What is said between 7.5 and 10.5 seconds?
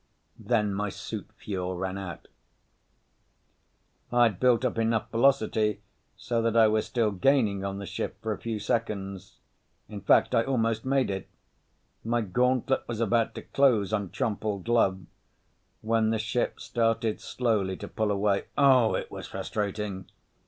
on the ship for a few seconds. In fact, I